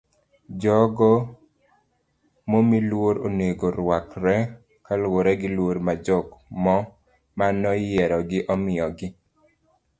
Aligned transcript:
jogo 0.61 1.11
momi 2.49 2.77
luor 2.89 3.15
onego 3.27 3.65
ruakre 3.77 4.35
kaluwore 4.85 5.31
gi 5.39 5.49
luor 5.55 5.75
ma 5.85 5.93
jok 6.05 6.27
manoyierogi 7.37 8.39
omiyogi 8.53 9.07